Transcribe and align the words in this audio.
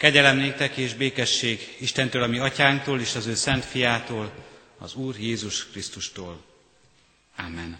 Kegyelem 0.00 0.36
néktek 0.36 0.76
és 0.76 0.94
békesség 0.94 1.76
Istentől, 1.78 2.22
ami 2.22 2.38
atyánktól 2.38 3.00
és 3.00 3.14
az 3.14 3.26
ő 3.26 3.34
szent 3.34 3.64
fiától, 3.64 4.32
az 4.78 4.94
Úr 4.94 5.14
Jézus 5.18 5.70
Krisztustól. 5.70 6.42
Amen. 7.36 7.76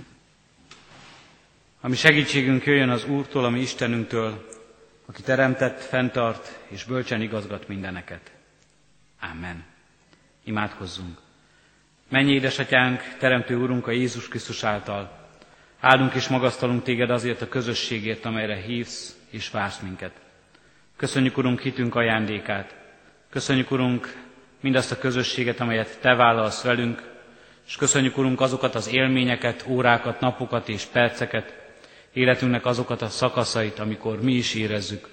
Ami 1.81 1.97
segítségünk 1.97 2.65
jöjjön 2.65 2.89
az 2.89 3.05
Úrtól, 3.05 3.45
ami 3.45 3.61
Istenünktől, 3.61 4.49
aki 5.07 5.23
teremtett, 5.23 5.81
fenntart 5.81 6.59
és 6.69 6.85
bölcsen 6.85 7.21
igazgat 7.21 7.69
mindeneket. 7.69 8.31
Amen. 9.21 9.65
Imádkozzunk. 10.45 11.19
Mennyi 12.09 12.33
édesatyánk, 12.33 13.17
teremtő 13.19 13.57
Úrunk 13.57 13.87
a 13.87 13.91
Jézus 13.91 14.29
Krisztus 14.29 14.65
által. 14.65 15.29
Áldunk 15.81 16.15
és 16.15 16.29
magasztalunk 16.29 16.83
téged 16.83 17.11
azért 17.11 17.43
a 17.43 17.49
közösségért, 17.49 18.25
amelyre 18.25 18.57
hívsz 18.57 19.17
és 19.31 19.51
vársz 19.51 19.79
minket. 19.79 20.20
Köszönjük, 21.01 21.37
Urunk, 21.37 21.61
hitünk 21.61 21.95
ajándékát. 21.95 22.75
Köszönjük, 23.31 23.71
Urunk, 23.71 24.15
mindazt 24.61 24.93
a 24.93 24.99
közösséget, 24.99 25.61
amelyet 25.61 25.99
Te 26.01 26.15
vállalsz 26.15 26.63
velünk, 26.63 27.03
és 27.67 27.77
köszönjük, 27.77 28.19
Urunk, 28.19 28.41
azokat 28.41 28.75
az 28.75 28.93
élményeket, 28.93 29.65
órákat, 29.69 30.21
napokat 30.21 30.69
és 30.69 30.85
perceket, 30.85 31.55
életünknek 32.13 32.67
azokat 32.67 33.03
a 33.03 33.09
szakaszait, 33.09 33.79
amikor 33.79 34.23
mi 34.23 34.33
is 34.33 34.55
érezzük, 34.55 35.09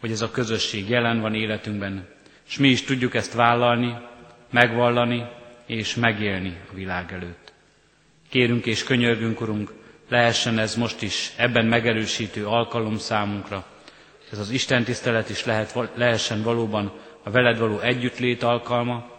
hogy 0.00 0.10
ez 0.10 0.20
a 0.20 0.30
közösség 0.30 0.88
jelen 0.88 1.20
van 1.20 1.34
életünkben, 1.34 2.08
és 2.48 2.58
mi 2.58 2.68
is 2.68 2.82
tudjuk 2.82 3.14
ezt 3.14 3.34
vállalni, 3.34 3.96
megvallani 4.50 5.26
és 5.66 5.94
megélni 5.94 6.56
a 6.70 6.74
világ 6.74 7.12
előtt. 7.12 7.52
Kérünk 8.28 8.66
és 8.66 8.84
könyörgünk, 8.84 9.40
Urunk, 9.40 9.72
lehessen 10.08 10.58
ez 10.58 10.74
most 10.74 11.02
is 11.02 11.32
ebben 11.36 11.66
megerősítő 11.66 12.46
alkalom 12.46 12.98
számunkra, 12.98 13.66
ez 14.32 14.38
az 14.38 14.50
Isten 14.50 14.84
tisztelet 14.84 15.28
is 15.30 15.44
lehet, 15.44 15.74
lehessen 15.94 16.42
valóban 16.42 16.92
a 17.22 17.30
veled 17.30 17.58
való 17.58 17.78
együttlét 17.78 18.42
alkalma, 18.42 19.10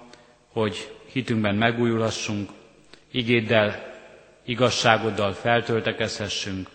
hogy 0.47 0.93
hitünkben 1.11 1.55
megújulhassunk, 1.55 2.49
igéddel, 3.11 3.93
igazságoddal 4.45 5.33
feltöltekezhessünk, 5.33 6.69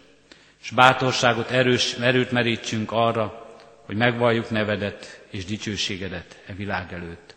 és 0.62 0.70
bátorságot, 0.70 1.50
erős, 1.50 1.92
erőt 1.94 2.30
merítsünk 2.30 2.92
arra, 2.92 3.46
hogy 3.86 3.96
megvalljuk 3.96 4.50
nevedet 4.50 5.24
és 5.30 5.44
dicsőségedet 5.44 6.42
e 6.46 6.52
világ 6.52 6.92
előtt. 6.92 7.34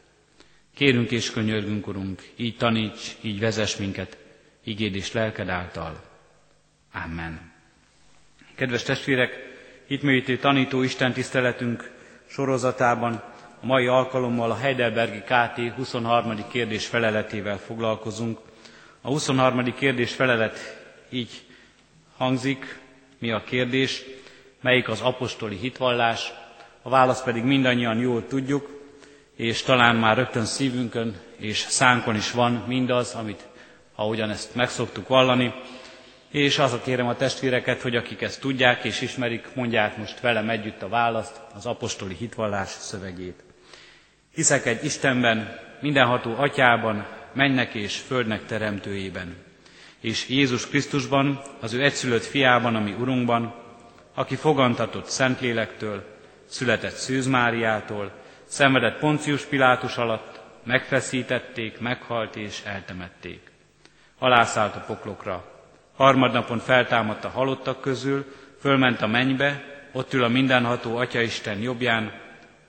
Kérünk 0.75 1.11
és 1.11 1.31
könyörgünk, 1.31 1.87
Urunk, 1.87 2.21
így 2.35 2.57
taníts, 2.57 3.15
így 3.21 3.39
vezess 3.39 3.75
minket, 3.75 4.17
igéd 4.63 4.95
és 4.95 5.11
lelked 5.11 5.49
által. 5.49 6.01
Amen. 6.93 7.51
Kedves 8.55 8.83
testvérek, 8.83 9.48
hitműítő 9.89 10.37
tanító 10.37 10.81
Isten 10.83 11.13
tiszteletünk 11.13 11.91
sorozatában 12.27 13.21
a 13.61 13.65
mai 13.65 13.87
alkalommal 13.87 14.51
a 14.51 14.55
Heidelbergi 14.55 15.19
KT 15.19 15.75
23. 15.75 16.47
kérdés 16.51 16.85
feleletével 16.85 17.57
foglalkozunk. 17.57 18.39
A 19.01 19.07
23. 19.07 19.73
kérdés 19.73 20.13
felelet 20.13 20.57
így 21.09 21.29
hangzik, 22.17 22.79
mi 23.19 23.31
a 23.31 23.43
kérdés, 23.43 24.03
melyik 24.61 24.89
az 24.89 25.01
apostoli 25.01 25.55
hitvallás, 25.55 26.31
a 26.81 26.89
választ 26.89 27.23
pedig 27.23 27.43
mindannyian 27.43 27.97
jól 27.97 28.27
tudjuk, 28.27 28.69
és 29.35 29.61
talán 29.61 29.95
már 29.95 30.17
rögtön 30.17 30.45
szívünkön 30.45 31.15
és 31.37 31.57
szánkon 31.57 32.15
is 32.15 32.31
van 32.31 32.63
mindaz, 32.67 33.13
amit, 33.15 33.47
ahogyan 33.95 34.29
ezt 34.29 34.55
megszoktuk 34.55 35.07
vallani, 35.07 35.53
és 36.31 36.57
azok 36.57 36.83
kérem 36.83 37.07
a 37.07 37.15
testvéreket, 37.15 37.81
hogy 37.81 37.95
akik 37.95 38.21
ezt 38.21 38.39
tudják 38.41 38.83
és 38.83 39.01
ismerik, 39.01 39.47
mondják 39.53 39.97
most 39.97 40.19
velem 40.19 40.49
együtt 40.49 40.81
a 40.81 40.89
választ, 40.89 41.41
az 41.55 41.65
apostoli 41.65 42.15
hitvallás 42.15 42.69
szövegét. 42.69 43.43
Hiszek 44.33 44.65
egy 44.65 44.83
Istenben, 44.83 45.59
mindenható 45.81 46.35
atyában, 46.37 47.07
mennek 47.33 47.73
és 47.73 47.97
földnek 47.97 48.45
teremtőjében, 48.45 49.35
és 49.99 50.29
Jézus 50.29 50.67
Krisztusban, 50.67 51.41
az 51.59 51.73
ő 51.73 51.83
egyszülött 51.83 52.23
fiában, 52.25 52.75
ami 52.75 52.91
Urunkban, 52.91 53.55
aki 54.13 54.35
fogantatott 54.35 55.05
Szentlélektől, 55.05 56.03
született 56.45 56.95
Szűz 56.95 57.27
Máriától, 57.27 58.11
szenvedett 58.45 58.99
Poncius 58.99 59.41
Pilátus 59.43 59.97
alatt, 59.97 60.39
megfeszítették, 60.63 61.79
meghalt 61.79 62.35
és 62.35 62.61
eltemették. 62.65 63.51
Alászállt 64.19 64.75
a 64.75 64.83
poklokra, 64.87 65.58
Harmadnapon 65.99 66.59
feltámadt 66.59 67.23
a 67.25 67.29
halottak 67.29 67.81
közül, 67.81 68.25
fölment 68.59 69.01
a 69.01 69.07
mennybe, 69.07 69.63
ott 69.91 70.13
ül 70.13 70.23
a 70.23 70.27
mindenható 70.27 70.97
Atyaisten 70.97 71.59
jobbján, 71.59 72.13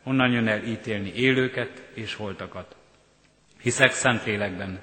onnan 0.04 0.30
jön 0.30 0.48
el 0.48 0.64
ítélni 0.64 1.12
élőket 1.14 1.82
és 1.94 2.14
holtakat. 2.14 2.76
Hiszek 3.60 3.92
Szentlélekben, 3.92 4.80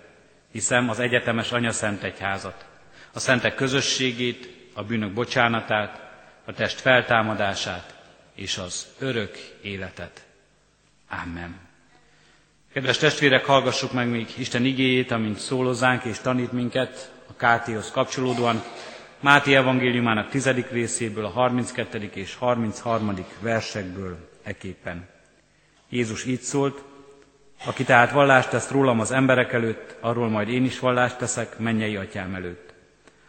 hiszem 0.51 0.89
az 0.89 0.99
egyetemes 0.99 1.51
Anya 1.51 1.71
Szent 1.71 2.03
Egyházat, 2.03 2.65
a 3.13 3.19
szentek 3.19 3.55
közösségét, 3.55 4.69
a 4.73 4.83
bűnök 4.83 5.13
bocsánatát, 5.13 6.01
a 6.45 6.53
test 6.53 6.79
feltámadását 6.79 7.95
és 8.35 8.57
az 8.57 8.87
örök 8.99 9.37
életet. 9.61 10.25
Amen. 11.23 11.55
Kedves 12.73 12.97
testvérek, 12.97 13.45
hallgassuk 13.45 13.93
meg 13.93 14.09
még 14.09 14.27
Isten 14.37 14.65
igéjét, 14.65 15.11
amint 15.11 15.37
szólozzánk 15.37 16.03
és 16.03 16.19
tanít 16.19 16.51
minket 16.51 17.15
KT-hoz 17.35 17.91
kapcsolódóan 17.91 18.63
Máté 19.19 19.55
evangéliumának 19.55 20.29
tizedik 20.29 20.69
részéből, 20.69 21.25
a 21.25 21.29
32. 21.29 22.09
és 22.13 22.35
33. 22.35 23.13
versekből 23.39 24.29
eképpen. 24.43 25.07
Jézus 25.89 26.25
így 26.25 26.41
szólt, 26.41 26.83
aki 27.65 27.83
tehát 27.83 28.11
vallást 28.11 28.49
tesz 28.49 28.69
rólam 28.69 28.99
az 28.99 29.11
emberek 29.11 29.53
előtt, 29.53 29.95
arról 29.99 30.29
majd 30.29 30.49
én 30.49 30.65
is 30.65 30.79
vallást 30.79 31.17
teszek 31.17 31.57
mennyei 31.57 31.95
atyám 31.95 32.35
előtt. 32.35 32.73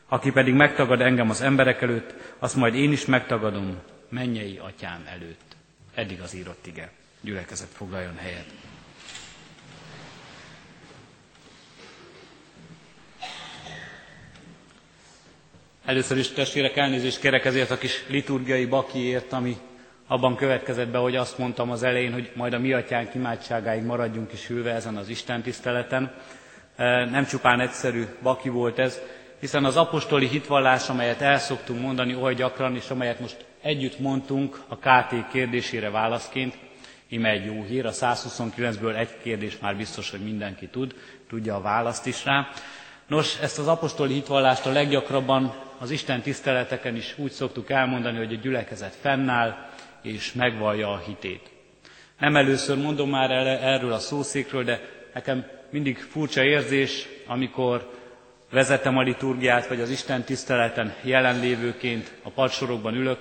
Aki 0.09 0.30
pedig 0.30 0.54
megtagad 0.54 1.00
engem 1.00 1.30
az 1.30 1.41
emberek 1.41 1.82
előtt, 1.82 2.15
azt 2.38 2.56
majd 2.56 2.75
én 2.75 2.92
is 2.92 3.04
megtagadom 3.04 3.78
mennyei 4.09 4.60
atyám 4.62 5.04
előtt. 5.06 5.56
Eddig 5.94 6.20
az 6.20 6.34
írott 6.34 6.66
ige. 6.66 6.91
Gyülekezet 7.20 7.69
foglaljon 7.72 8.16
helyet. 8.16 8.47
Először 15.88 16.19
is 16.19 16.28
testvérek 16.32 16.76
elnézést 16.76 17.21
kérek 17.21 17.44
ezért 17.44 17.71
a 17.71 17.78
kis 17.78 18.04
liturgiai 18.09 18.65
bakiért, 18.66 19.32
ami 19.32 19.56
abban 20.06 20.37
következett 20.37 20.88
be, 20.88 20.99
hogy 20.99 21.16
azt 21.16 21.38
mondtam 21.38 21.71
az 21.71 21.82
elején, 21.82 22.12
hogy 22.12 22.31
majd 22.34 22.53
a 22.53 22.59
mi 22.59 22.72
atyánk 22.72 23.15
imádságáig 23.15 23.82
maradjunk 23.82 24.32
is 24.32 24.48
ülve 24.48 24.72
ezen 24.72 24.97
az 24.97 25.09
Isten 25.09 25.43
tiszteleten. 25.43 26.15
E, 26.77 27.04
nem 27.04 27.25
csupán 27.25 27.60
egyszerű 27.60 28.04
baki 28.22 28.48
volt 28.48 28.78
ez, 28.78 29.00
hiszen 29.41 29.65
az 29.65 29.77
apostoli 29.77 30.27
hitvallás, 30.28 30.88
amelyet 30.88 31.21
el 31.21 31.38
szoktunk 31.38 31.81
mondani 31.81 32.15
oly 32.15 32.34
gyakran, 32.34 32.75
és 32.77 32.88
amelyet 32.91 33.21
most 33.21 33.44
együtt 33.62 33.98
mondtunk 33.98 34.60
a 34.69 34.77
KT 34.77 35.28
kérdésére 35.32 35.91
válaszként, 35.91 36.59
ime 37.09 37.28
egy 37.31 37.44
jó 37.44 37.62
hír, 37.62 37.87
a 37.87 37.93
129-ből 37.93 38.97
egy 38.97 39.19
kérdés 39.22 39.59
már 39.59 39.77
biztos, 39.77 40.10
hogy 40.10 40.21
mindenki 40.21 40.66
tud, 40.66 40.94
tudja 41.28 41.54
a 41.54 41.60
választ 41.60 42.06
is 42.06 42.25
rá. 42.25 42.48
Nos, 43.06 43.38
ezt 43.41 43.59
az 43.59 43.66
apostoli 43.69 44.12
hitvallást 44.15 44.66
a 44.66 44.72
leggyakrabban 44.72 45.66
az 45.78 45.91
Isten 45.91 46.21
tiszteleteken 46.22 46.97
is 46.97 47.15
úgy 47.19 47.31
szoktuk 47.31 47.71
elmondani, 47.71 48.16
hogy 48.19 48.33
a 48.33 48.37
gyülekezet 48.41 48.94
fennáll 49.00 49.55
és 50.03 50.33
megvallja 50.33 50.93
a 50.93 50.99
hitét. 51.06 51.50
Nem 52.19 52.37
először 52.37 52.77
mondom 52.77 53.11
már 53.11 53.31
erről 53.62 53.93
a 53.93 53.99
szószékről, 53.99 54.65
de 54.65 54.81
nekem 55.15 55.47
mindig 55.71 55.99
furcsa 55.99 56.43
érzés, 56.44 57.09
amikor 57.27 57.91
vezetem 58.50 58.97
a 58.97 59.03
liturgiát, 59.03 59.66
vagy 59.66 59.81
az 59.81 59.91
Isten 59.91 60.22
tiszteleten 60.22 60.94
jelenlévőként 61.03 62.12
a 62.22 62.31
padsorokban 62.31 62.95
ülök, 62.95 63.19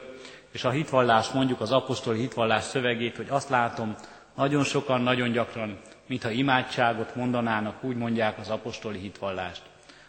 és 0.52 0.64
a 0.64 0.70
hitvallás, 0.70 1.30
mondjuk 1.30 1.62
az 1.62 1.72
apostoli 1.72 2.20
hitvallás 2.20 2.64
szövegét, 2.64 3.16
hogy 3.16 3.28
azt 3.30 3.50
látom, 3.50 3.96
nagyon 4.36 4.64
sokan, 4.64 5.02
nagyon 5.02 5.32
gyakran, 5.32 5.80
mintha 6.08 6.30
imádságot 6.30 7.16
mondanának, 7.16 7.84
úgy 7.84 7.96
mondják 7.96 8.38
az 8.40 8.50
apostoli 8.50 9.00
hitvallást 9.00 9.62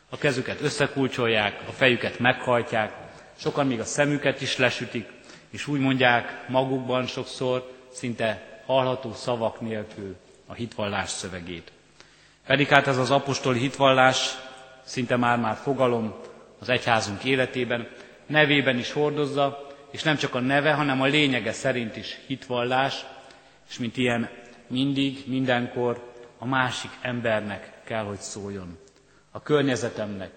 a 0.09 0.17
kezüket 0.19 0.61
összekulcsolják, 0.61 1.61
a 1.69 1.73
fejüket 1.73 2.19
meghajtják, 2.19 2.93
sokan 3.37 3.67
még 3.67 3.81
a 3.81 3.85
szemüket 3.85 4.41
is 4.41 4.57
lesütik, 4.57 5.09
és 5.51 5.67
úgy 5.67 5.81
mondják 5.81 6.45
magukban 6.49 7.07
sokszor, 7.07 7.73
szinte 7.93 8.61
hallható 8.67 9.13
szavak 9.13 9.61
nélkül 9.61 10.17
a 10.47 10.53
hitvallás 10.55 11.11
szövegét. 11.11 11.73
Pedig 12.47 12.69
hát 12.69 12.87
ez 12.87 12.97
az 12.99 13.11
apostoli 13.11 13.59
hitvallás 13.59 14.35
szinte 14.85 15.17
már-már 15.17 15.57
fogalom 15.57 16.15
az 16.61 16.69
egyházunk 16.69 17.25
életében, 17.25 17.89
nevében 18.27 18.79
is 18.79 18.93
hordozza, 18.93 19.67
és 19.91 20.03
nem 20.03 20.17
csak 20.17 20.35
a 20.35 20.41
neve, 20.41 20.73
hanem 20.73 21.01
a 21.01 21.07
lényege 21.07 21.53
szerint 21.53 21.97
is 21.97 22.19
hitvallás, 22.27 23.05
és 23.69 23.79
mint 23.79 23.97
ilyen 23.97 24.29
mindig, 24.67 25.23
mindenkor 25.27 26.13
a 26.39 26.47
másik 26.47 26.91
embernek 27.03 27.73
kell, 27.85 28.05
hogy 28.05 28.19
szóljon 28.19 28.79
a 29.39 29.43
környezetemnek, 29.43 30.31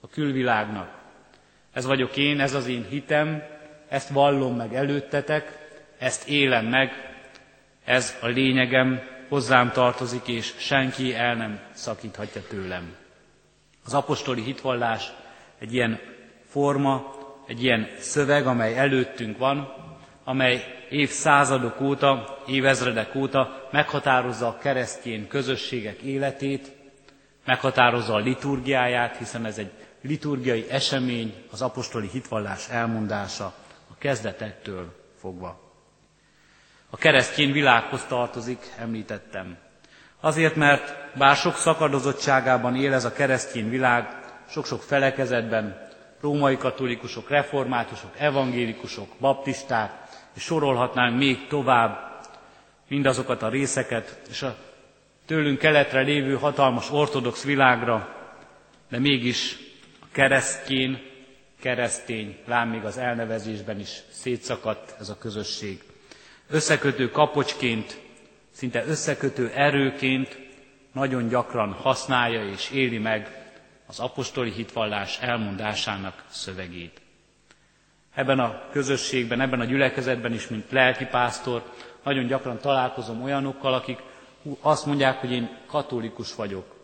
a 0.00 0.08
külvilágnak. 0.08 0.88
Ez 1.72 1.84
vagyok 1.86 2.16
én, 2.16 2.40
ez 2.40 2.54
az 2.54 2.66
én 2.66 2.86
hitem, 2.88 3.42
ezt 3.88 4.08
vallom 4.08 4.56
meg 4.56 4.74
előttetek, 4.74 5.58
ezt 5.98 6.28
élem 6.28 6.66
meg, 6.66 7.14
Ez 7.84 8.16
a 8.20 8.26
lényegem, 8.26 9.00
hozzám 9.28 9.72
tartozik, 9.72 10.28
és 10.28 10.54
senki 10.58 11.14
el 11.14 11.34
nem 11.34 11.60
szakíthatja 11.72 12.42
tőlem. 12.48 12.94
Az 13.84 13.94
apostoli 13.94 14.42
hitvallás 14.42 15.12
egy 15.58 15.74
ilyen 15.74 16.00
forma, 16.48 17.14
egy 17.46 17.62
ilyen 17.62 17.88
szöveg, 17.98 18.46
amely 18.46 18.78
előttünk 18.78 19.38
van, 19.38 19.74
amely 20.24 20.84
évszázadok 20.90 21.80
óta, 21.80 22.38
évezredek 22.46 23.14
óta 23.14 23.68
meghatározza 23.70 24.46
a 24.46 24.58
keresztény 24.58 25.28
közösségek 25.28 26.00
életét, 26.00 26.72
meghatározza 27.44 28.14
a 28.14 28.18
liturgiáját, 28.18 29.16
hiszen 29.16 29.44
ez 29.44 29.58
egy 29.58 29.70
liturgiai 30.02 30.66
esemény, 30.70 31.34
az 31.50 31.62
apostoli 31.62 32.08
hitvallás 32.12 32.68
elmondása 32.68 33.44
a 33.90 33.94
kezdetektől 33.98 34.94
fogva. 35.18 35.60
A 36.90 36.96
keresztény 36.96 37.52
világhoz 37.52 38.04
tartozik, 38.04 38.58
említettem. 38.78 39.56
Azért, 40.20 40.56
mert 40.56 41.16
bár 41.18 41.36
sok 41.36 41.54
szakadozottságában 41.56 42.76
él 42.76 42.92
ez 42.92 43.04
a 43.04 43.12
keresztény 43.12 43.70
világ, 43.70 44.08
sok-sok 44.48 44.82
felekezetben, 44.82 45.88
római 46.20 46.56
katolikusok, 46.56 47.28
reformátusok, 47.28 48.10
evangélikusok, 48.18 49.08
baptisták, 49.20 49.92
és 50.34 50.42
sorolhatnánk 50.42 51.16
még 51.18 51.46
tovább 51.46 52.22
mindazokat 52.88 53.42
a 53.42 53.48
részeket, 53.48 54.20
és 54.30 54.42
a 54.42 54.56
tőlünk 55.26 55.58
keletre 55.58 56.00
lévő 56.00 56.34
hatalmas 56.34 56.90
ortodox 56.90 57.44
világra, 57.44 58.08
de 58.90 58.98
mégis 58.98 59.56
a 60.00 60.06
keresztjén, 60.12 61.02
keresztény, 61.60 62.36
lám 62.46 62.68
még 62.68 62.84
az 62.84 62.98
elnevezésben 62.98 63.80
is 63.80 63.90
szétszakadt 64.10 64.94
ez 65.00 65.08
a 65.08 65.18
közösség. 65.18 65.82
Összekötő 66.48 67.10
kapocsként, 67.10 68.00
szinte 68.50 68.84
összekötő 68.86 69.50
erőként 69.54 70.38
nagyon 70.92 71.28
gyakran 71.28 71.72
használja 71.72 72.48
és 72.48 72.70
éli 72.70 72.98
meg 72.98 73.44
az 73.86 74.00
apostoli 74.00 74.50
hitvallás 74.50 75.18
elmondásának 75.20 76.24
szövegét. 76.28 77.00
Ebben 78.14 78.38
a 78.38 78.62
közösségben, 78.72 79.40
ebben 79.40 79.60
a 79.60 79.64
gyülekezetben 79.64 80.32
is, 80.32 80.48
mint 80.48 80.70
lelkipásztor, 80.70 81.62
nagyon 82.04 82.26
gyakran 82.26 82.58
találkozom 82.58 83.22
olyanokkal, 83.22 83.74
akik 83.74 83.98
azt 84.60 84.86
mondják, 84.86 85.18
hogy 85.20 85.32
én 85.32 85.56
katolikus 85.66 86.34
vagyok. 86.34 86.74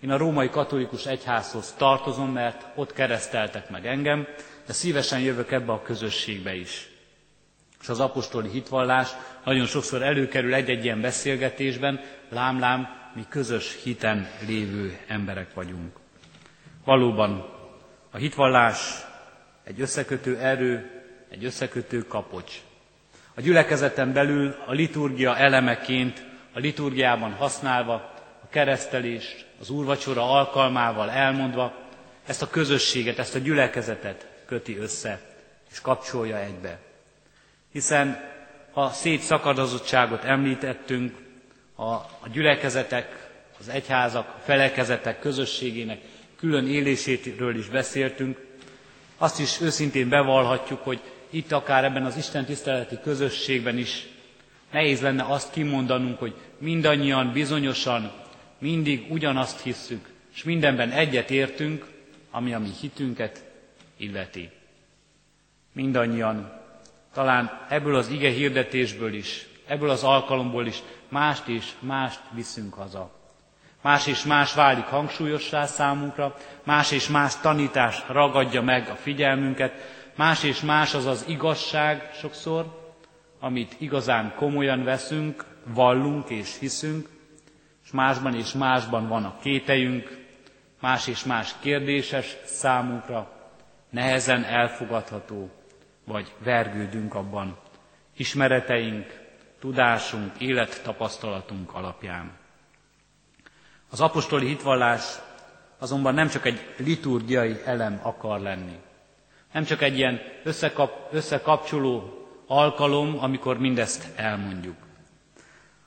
Én 0.00 0.10
a 0.10 0.16
római 0.16 0.48
katolikus 0.50 1.06
egyházhoz 1.06 1.72
tartozom, 1.76 2.32
mert 2.32 2.66
ott 2.74 2.92
kereszteltek 2.92 3.70
meg 3.70 3.86
engem, 3.86 4.26
de 4.66 4.72
szívesen 4.72 5.20
jövök 5.20 5.50
ebbe 5.52 5.72
a 5.72 5.82
közösségbe 5.82 6.54
is. 6.54 6.88
És 7.80 7.88
az 7.88 8.00
apostoli 8.00 8.48
hitvallás 8.48 9.08
nagyon 9.44 9.66
sokszor 9.66 10.02
előkerül 10.02 10.54
egy-egy 10.54 10.84
ilyen 10.84 11.00
beszélgetésben, 11.00 12.00
lám-lám, 12.28 12.88
mi 13.14 13.24
közös 13.28 13.82
hiten 13.82 14.28
lévő 14.46 14.98
emberek 15.06 15.54
vagyunk. 15.54 15.96
Valóban 16.84 17.48
a 18.10 18.16
hitvallás 18.16 18.78
egy 19.64 19.80
összekötő 19.80 20.38
erő, 20.38 20.90
egy 21.30 21.44
összekötő 21.44 22.02
kapocs. 22.06 22.52
A 23.34 23.40
gyülekezeten 23.40 24.12
belül 24.12 24.54
a 24.66 24.72
liturgia 24.72 25.36
elemeként, 25.36 26.26
a 26.58 26.60
liturgiában 26.60 27.32
használva, 27.32 27.92
a 28.42 28.48
keresztelést, 28.50 29.46
az 29.60 29.70
úrvacsora 29.70 30.30
alkalmával 30.30 31.10
elmondva, 31.10 31.72
ezt 32.26 32.42
a 32.42 32.48
közösséget, 32.50 33.18
ezt 33.18 33.34
a 33.34 33.38
gyülekezetet 33.38 34.26
köti 34.46 34.76
össze, 34.78 35.20
és 35.70 35.80
kapcsolja 35.80 36.38
egybe. 36.38 36.78
Hiszen 37.72 38.20
ha 38.72 38.90
szétszakadozottságot 38.90 40.24
említettünk, 40.24 41.16
a, 41.74 41.84
a 41.92 42.28
gyülekezetek, 42.32 43.28
az 43.60 43.68
egyházak, 43.68 44.28
a 44.28 44.40
felekezetek 44.44 45.18
közösségének 45.20 46.00
külön 46.38 46.68
éléséről 46.68 47.56
is 47.56 47.68
beszéltünk, 47.68 48.38
azt 49.18 49.40
is 49.40 49.60
őszintén 49.60 50.08
bevallhatjuk, 50.08 50.82
hogy 50.82 51.00
itt 51.30 51.52
akár 51.52 51.84
ebben 51.84 52.04
az 52.04 52.16
Isten 52.16 52.44
tiszteleti 52.44 52.98
közösségben 53.02 53.78
is 53.78 54.06
nehéz 54.70 55.00
lenne 55.00 55.24
azt 55.24 55.52
kimondanunk, 55.52 56.18
hogy 56.18 56.34
mindannyian 56.58 57.32
bizonyosan 57.32 58.12
mindig 58.58 59.06
ugyanazt 59.12 59.60
hisszük, 59.60 60.08
és 60.34 60.42
mindenben 60.44 60.90
egyet 60.90 61.30
értünk, 61.30 61.86
ami 62.30 62.52
a 62.52 62.58
mi 62.58 62.70
hitünket 62.80 63.44
illeti. 63.96 64.50
Mindannyian 65.72 66.52
talán 67.12 67.66
ebből 67.68 67.94
az 67.96 68.08
ige 68.08 68.30
hirdetésből 68.30 69.14
is, 69.14 69.46
ebből 69.66 69.90
az 69.90 70.04
alkalomból 70.04 70.66
is 70.66 70.82
mást 71.08 71.46
és 71.48 71.70
mást 71.78 72.20
viszünk 72.30 72.74
haza. 72.74 73.16
Más 73.82 74.06
és 74.06 74.24
más 74.24 74.54
válik 74.54 74.84
hangsúlyossá 74.84 75.66
számunkra, 75.66 76.36
más 76.62 76.90
és 76.90 77.08
más 77.08 77.40
tanítás 77.40 78.02
ragadja 78.08 78.62
meg 78.62 78.88
a 78.88 78.94
figyelmünket, 78.94 79.72
más 80.14 80.42
és 80.42 80.60
más 80.60 80.94
az 80.94 81.06
az 81.06 81.24
igazság 81.28 82.10
sokszor, 82.14 82.87
amit 83.40 83.74
igazán 83.78 84.34
komolyan 84.36 84.84
veszünk, 84.84 85.44
vallunk 85.64 86.28
és 86.30 86.58
hiszünk, 86.58 87.08
és 87.84 87.90
másban 87.90 88.34
és 88.34 88.52
másban 88.52 89.08
van 89.08 89.24
a 89.24 89.38
kételjünk, 89.40 90.26
más 90.80 91.06
és 91.06 91.24
más 91.24 91.54
kérdéses 91.60 92.36
számunkra, 92.44 93.32
nehezen 93.90 94.44
elfogadható, 94.44 95.50
vagy 96.04 96.34
vergődünk 96.38 97.14
abban 97.14 97.56
ismereteink, 98.16 99.20
tudásunk, 99.58 100.40
élettapasztalatunk 100.40 101.74
alapján. 101.74 102.36
Az 103.90 104.00
apostoli 104.00 104.46
hitvallás 104.46 105.02
azonban 105.78 106.14
nem 106.14 106.28
csak 106.28 106.46
egy 106.46 106.74
liturgiai 106.76 107.56
elem 107.64 108.00
akar 108.02 108.40
lenni. 108.40 108.76
Nem 109.52 109.64
csak 109.64 109.82
egy 109.82 109.96
ilyen 109.96 110.20
összekap, 110.44 111.08
összekapcsoló 111.12 112.17
alkalom, 112.48 113.18
amikor 113.20 113.58
mindezt 113.58 114.06
elmondjuk. 114.16 114.76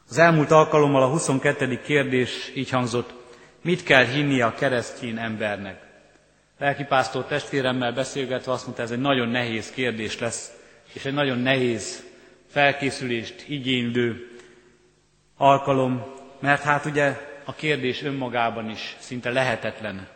Az 0.09 0.17
elmúlt 0.17 0.51
alkalommal 0.51 1.03
a 1.03 1.07
22. 1.09 1.81
kérdés 1.81 2.51
így 2.55 2.69
hangzott, 2.69 3.13
mit 3.63 3.83
kell 3.83 4.05
hinni 4.05 4.41
a 4.41 4.53
keresztény 4.53 5.17
embernek? 5.17 5.81
Lelkipásztor 6.59 7.25
testvéremmel 7.25 7.93
beszélgetve 7.93 8.51
azt 8.51 8.65
mondta, 8.65 8.83
ez 8.83 8.91
egy 8.91 8.99
nagyon 8.99 9.29
nehéz 9.29 9.69
kérdés 9.71 10.19
lesz, 10.19 10.51
és 10.93 11.05
egy 11.05 11.13
nagyon 11.13 11.37
nehéz 11.39 12.03
felkészülést 12.47 13.45
igénylő 13.47 14.29
alkalom, 15.37 16.03
mert 16.39 16.61
hát 16.61 16.85
ugye 16.85 17.17
a 17.45 17.53
kérdés 17.53 18.03
önmagában 18.03 18.69
is 18.69 18.95
szinte 18.99 19.29
lehetetlen 19.31 20.07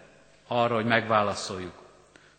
arra, 0.47 0.75
hogy 0.75 0.85
megválaszoljuk. 0.85 1.83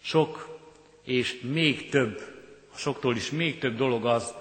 Sok 0.03 0.59
és 1.05 1.41
még 1.53 1.89
több, 1.91 2.36
a 2.77 2.79
soktól 2.79 3.17
is 3.17 3.31
még 3.31 3.59
több 3.59 3.77
dolog 3.77 4.07
az, 4.07 4.35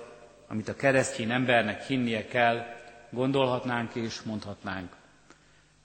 amit 0.48 0.68
a 0.70 0.76
keresztény 0.76 1.32
embernek 1.32 1.84
hinnie 1.86 2.28
kell, 2.28 2.66
gondolhatnánk 3.10 3.96
és 3.96 4.22
mondhatnánk. 4.22 4.92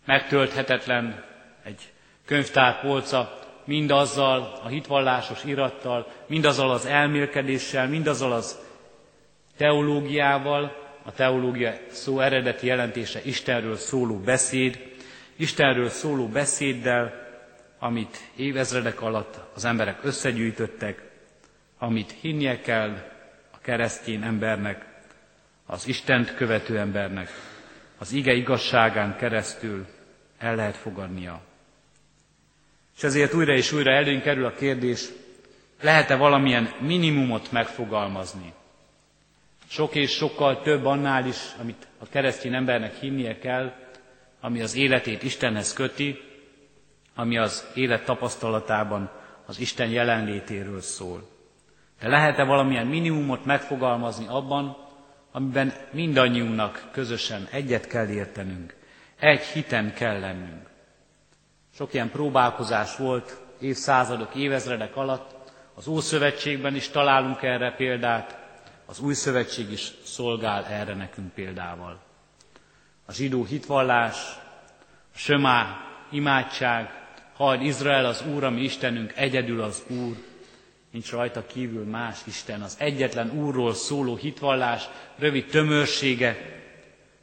Megtölthetetlen 0.07 1.25
egy 1.65 1.93
könyvtár 2.25 2.81
polca 2.81 3.39
mindazzal 3.65 4.61
a 4.65 4.69
hitvallásos 4.69 5.45
irattal, 5.45 6.07
mindazzal 6.27 6.71
az 6.71 6.87
elmélkedéssel, 6.87 7.89
mindazzal 7.89 8.33
az 8.33 8.59
teológiával, 9.57 10.77
a 11.05 11.13
teológia 11.13 11.73
szó 11.91 12.21
eredeti 12.21 12.67
jelentése 12.67 13.21
Istenről 13.25 13.77
szóló 13.77 14.19
beszéd, 14.19 14.93
Istenről 15.37 15.89
szóló 15.89 16.27
beszéddel, 16.29 17.13
amit 17.79 18.17
évezredek 18.37 19.01
alatt 19.03 19.39
az 19.55 19.65
emberek 19.65 20.05
összegyűjtöttek, 20.05 21.10
amit 21.83 22.15
hinnie 22.21 22.61
kell 22.61 22.91
a 23.51 23.59
keresztény 23.63 24.23
embernek, 24.23 24.85
az 25.67 25.89
Istent 25.89 26.35
követő 26.35 26.79
embernek, 26.79 27.29
az 27.99 28.13
ige 28.13 28.33
igazságán 28.33 29.17
keresztül 29.17 29.87
el 30.39 30.55
lehet 30.55 30.77
fogadnia. 30.77 31.41
És 32.97 33.03
ezért 33.03 33.35
újra 33.35 33.53
és 33.55 33.73
újra 33.73 33.93
előnk 33.93 34.23
kerül 34.23 34.45
a 34.45 34.55
kérdés, 34.55 35.05
lehet-e 35.81 36.17
valamilyen 36.17 36.73
minimumot 36.81 37.53
megfogalmazni? 37.53 38.53
Sok 39.69 39.95
és 39.95 40.11
sokkal 40.11 40.63
több 40.63 40.85
annál 40.85 41.27
is, 41.27 41.37
amit 41.61 41.87
a 41.99 42.09
keresztény 42.09 42.55
embernek 42.55 42.95
hinnie 42.95 43.39
kell, 43.39 43.73
ami 44.41 44.61
az 44.63 44.75
életét 44.75 45.23
Istenhez 45.23 45.73
köti, 45.73 46.21
ami 47.15 47.39
az 47.39 47.67
élet 47.75 48.05
tapasztalatában 48.05 49.11
az 49.47 49.59
Isten 49.61 49.89
jelenlétéről 49.89 50.81
szól. 50.81 51.29
De 52.01 52.09
lehet-e 52.09 52.45
valamilyen 52.45 52.87
minimumot 52.87 53.45
megfogalmazni 53.45 54.27
abban, 54.29 54.77
amiben 55.33 55.73
mindannyiunknak 55.93 56.89
közösen 56.93 57.49
egyet 57.51 57.87
kell 57.87 58.09
értenünk, 58.09 58.77
egy 59.19 59.41
hiten 59.43 59.95
kell 59.95 60.21
lennünk. 60.21 60.69
Sok 61.75 61.95
ilyen 61.95 62.11
próbálkozás 62.11 62.97
volt 62.97 63.41
évszázadok, 63.61 64.35
évezredek 64.35 64.97
alatt, 64.97 65.35
az 65.75 65.87
Ószövetségben 65.89 66.75
is 66.75 66.89
találunk 66.89 67.43
erre 67.43 67.75
példát, 67.77 68.39
az 68.87 69.01
új 69.01 69.15
szövetség 69.15 69.71
is 69.71 69.93
szolgál 70.05 70.65
erre 70.65 70.95
nekünk 70.95 71.33
példával. 71.33 72.01
A 73.07 73.13
zsidó 73.13 73.45
hitvallás, 73.45 74.17
a 75.15 75.19
sömá 75.19 75.77
imádság, 76.11 76.91
hagyd 77.37 77.63
Izrael 77.63 78.05
az 78.05 78.23
Úr, 78.35 78.45
ami 78.45 78.61
Istenünk, 78.63 79.13
egyedül 79.17 79.63
az 79.63 79.83
Úr, 79.89 80.17
nincs 80.91 81.11
rajta 81.11 81.47
kívül 81.47 81.85
más 81.85 82.19
Isten, 82.27 82.63
az 82.63 82.77
egyetlen 82.79 83.31
Úrról 83.31 83.75
szóló 83.75 84.17
hitvallás, 84.17 84.89
rövid 85.19 85.47
tömörsége, 85.47 86.59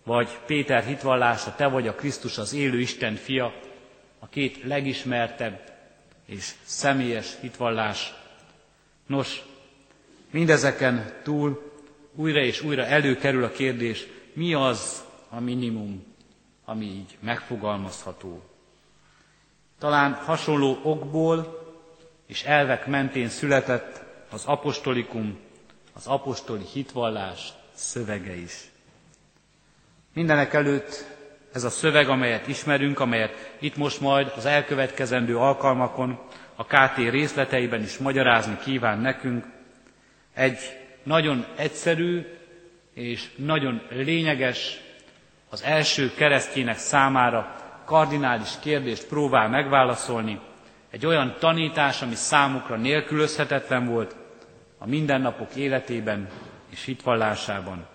vagy 0.03 0.29
Péter 0.45 0.83
hitvallása, 0.83 1.55
te 1.55 1.67
vagy 1.67 1.87
a 1.87 1.95
Krisztus, 1.95 2.37
az 2.37 2.53
élő 2.53 2.79
Isten 2.79 3.15
fia, 3.15 3.53
a 4.19 4.27
két 4.27 4.63
legismertebb 4.63 5.73
és 6.25 6.53
személyes 6.63 7.27
hitvallás. 7.41 8.13
Nos, 9.05 9.41
mindezeken 10.31 11.13
túl 11.23 11.71
újra 12.15 12.39
és 12.39 12.61
újra 12.61 12.85
előkerül 12.85 13.43
a 13.43 13.51
kérdés, 13.51 14.07
mi 14.33 14.53
az 14.53 15.03
a 15.29 15.39
minimum, 15.39 16.05
ami 16.65 16.85
így 16.85 17.17
megfogalmazható. 17.19 18.43
Talán 19.79 20.13
hasonló 20.13 20.79
okból 20.83 21.66
és 22.27 22.43
elvek 22.43 22.85
mentén 22.87 23.29
született 23.29 24.01
az 24.31 24.45
apostolikum, 24.45 25.37
az 25.93 26.07
apostoli 26.07 26.63
hitvallás 26.73 27.49
szövege 27.73 28.35
is. 28.35 28.53
Mindenek 30.13 30.53
előtt 30.53 31.05
ez 31.53 31.63
a 31.63 31.69
szöveg, 31.69 32.09
amelyet 32.09 32.47
ismerünk, 32.47 32.99
amelyet 32.99 33.55
itt 33.59 33.75
most 33.75 33.99
majd 34.01 34.31
az 34.35 34.45
elkövetkezendő 34.45 35.37
alkalmakon 35.37 36.19
a 36.55 36.65
KT 36.65 36.95
részleteiben 36.97 37.81
is 37.81 37.97
magyarázni 37.97 38.57
kíván 38.63 38.99
nekünk, 38.99 39.45
egy 40.33 40.57
nagyon 41.03 41.45
egyszerű 41.55 42.25
és 42.93 43.29
nagyon 43.35 43.81
lényeges, 43.89 44.79
az 45.49 45.63
első 45.63 46.11
keresztjének 46.15 46.77
számára 46.77 47.55
kardinális 47.85 48.49
kérdést 48.61 49.05
próbál 49.07 49.49
megválaszolni, 49.49 50.39
egy 50.89 51.05
olyan 51.05 51.35
tanítás, 51.39 52.01
ami 52.01 52.15
számukra 52.15 52.75
nélkülözhetetlen 52.75 53.85
volt 53.85 54.15
a 54.77 54.87
mindennapok 54.87 55.55
életében 55.55 56.29
és 56.69 56.83
hitvallásában. 56.83 57.87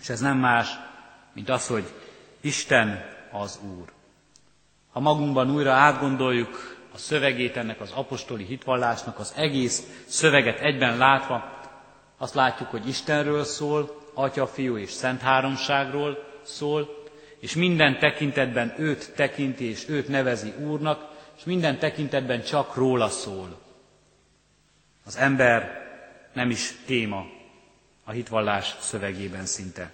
És 0.00 0.08
ez 0.08 0.20
nem 0.20 0.38
más, 0.38 0.68
mint 1.32 1.48
az, 1.48 1.66
hogy 1.66 1.84
Isten 2.40 3.04
az 3.32 3.60
Úr. 3.78 3.92
Ha 4.92 5.00
magunkban 5.00 5.50
újra 5.50 5.72
átgondoljuk 5.72 6.76
a 6.94 6.98
szövegét 6.98 7.56
ennek 7.56 7.80
az 7.80 7.92
apostoli 7.94 8.44
hitvallásnak, 8.44 9.18
az 9.18 9.32
egész 9.36 10.02
szöveget 10.06 10.60
egyben 10.60 10.96
látva, 10.96 11.56
azt 12.18 12.34
látjuk, 12.34 12.68
hogy 12.68 12.88
Istenről 12.88 13.44
szól, 13.44 13.96
Atya, 14.14 14.46
Fiú 14.46 14.76
és 14.76 14.90
Szent 14.90 15.20
Háromságról 15.20 16.18
szól, 16.42 16.96
és 17.40 17.54
minden 17.54 17.98
tekintetben 17.98 18.74
őt 18.78 19.12
tekinti 19.14 19.64
és 19.64 19.88
őt 19.88 20.08
nevezi 20.08 20.52
Úrnak, 20.66 21.16
és 21.38 21.44
minden 21.44 21.78
tekintetben 21.78 22.42
csak 22.42 22.74
róla 22.74 23.08
szól. 23.08 23.58
Az 25.04 25.16
ember 25.16 25.86
nem 26.32 26.50
is 26.50 26.74
téma 26.86 27.26
a 28.04 28.10
hitvallás 28.10 28.74
szövegében 28.80 29.44
szinte. 29.46 29.92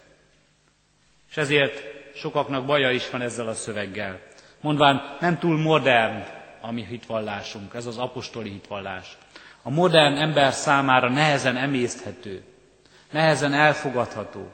És 1.31 1.37
ezért 1.37 1.83
sokaknak 2.15 2.67
baja 2.67 2.91
is 2.91 3.11
van 3.11 3.21
ezzel 3.21 3.49
a 3.49 3.55
szöveggel. 3.55 4.21
Mondván 4.61 5.17
nem 5.21 5.39
túl 5.39 5.59
modern 5.59 6.25
a 6.61 6.73
mi 6.73 6.85
hitvallásunk, 6.85 7.75
ez 7.75 7.87
az 7.87 7.99
apostoli 7.99 8.51
hitvallás. 8.51 9.17
A 9.63 9.71
modern 9.71 10.17
ember 10.17 10.53
számára 10.53 11.09
nehezen 11.09 11.57
emészthető, 11.57 12.43
nehezen 13.11 13.53
elfogadható. 13.53 14.53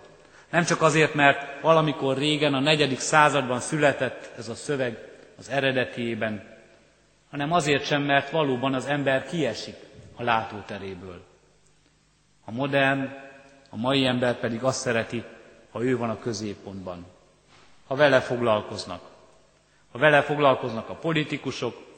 Nem 0.50 0.64
csak 0.64 0.82
azért, 0.82 1.14
mert 1.14 1.60
valamikor 1.60 2.16
régen, 2.18 2.54
a 2.54 2.60
negyedik 2.60 2.98
században 2.98 3.60
született 3.60 4.30
ez 4.38 4.48
a 4.48 4.54
szöveg 4.54 4.98
az 5.38 5.48
eredetiében, 5.48 6.59
hanem 7.30 7.52
azért 7.52 7.84
sem, 7.84 8.02
mert 8.02 8.30
valóban 8.30 8.74
az 8.74 8.86
ember 8.86 9.26
kiesik 9.26 9.76
a 10.16 10.22
látóteréből. 10.22 11.24
A 12.44 12.50
modern, 12.50 13.08
a 13.70 13.76
mai 13.76 14.06
ember 14.06 14.38
pedig 14.38 14.62
azt 14.62 14.80
szereti, 14.80 15.24
ha 15.70 15.82
ő 15.82 15.96
van 15.96 16.10
a 16.10 16.18
középpontban, 16.18 17.06
ha 17.86 17.94
vele 17.94 18.20
foglalkoznak. 18.20 19.00
Ha 19.92 19.98
vele 19.98 20.22
foglalkoznak 20.22 20.88
a 20.88 20.94
politikusok, 20.94 21.88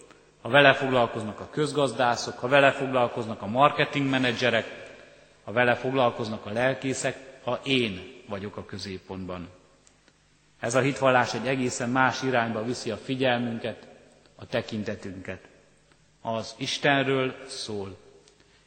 ha 0.42 0.48
vele 0.48 0.74
foglalkoznak 0.74 1.40
a 1.40 1.48
közgazdászok, 1.50 2.38
ha 2.38 2.48
vele 2.48 2.70
foglalkoznak 2.72 3.42
a 3.42 3.46
marketingmenedzserek, 3.46 4.90
ha 5.44 5.52
vele 5.52 5.74
foglalkoznak 5.74 6.46
a 6.46 6.52
lelkészek, 6.52 7.40
ha 7.44 7.58
én 7.64 8.22
vagyok 8.28 8.56
a 8.56 8.64
középpontban. 8.64 9.48
Ez 10.60 10.74
a 10.74 10.80
hitvallás 10.80 11.34
egy 11.34 11.46
egészen 11.46 11.90
más 11.90 12.22
irányba 12.22 12.64
viszi 12.64 12.90
a 12.90 12.96
figyelmünket, 12.96 13.86
a 14.42 14.46
tekintetünket. 14.46 15.40
Az 16.20 16.54
Istenről 16.58 17.34
szól, 17.46 17.96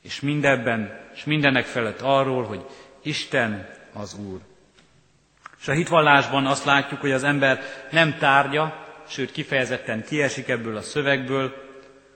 és 0.02 0.20
mindebben, 0.20 1.00
és 1.14 1.24
mindenek 1.24 1.66
felett 1.66 2.02
arról, 2.02 2.44
hogy 2.44 2.66
Isten 3.02 3.70
az 3.94 4.14
Úr. 4.14 4.40
És 5.60 5.68
a 5.68 5.74
hitvallásban 5.74 6.46
azt 6.46 6.66
látjuk, 6.66 7.00
hogy 7.02 7.12
az 7.12 7.24
ember 7.24 7.60
nem 7.92 8.18
tárgya, 8.18 8.86
sőt 9.08 9.32
kifejezetten 9.32 10.04
kiesik 10.04 10.48
ebből 10.48 10.78
a 10.78 10.82
szövegből, 10.82 11.54